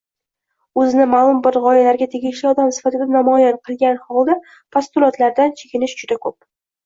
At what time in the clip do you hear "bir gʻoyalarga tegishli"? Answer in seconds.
1.47-2.47